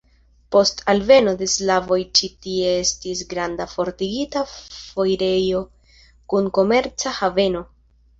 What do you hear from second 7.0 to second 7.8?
haveno.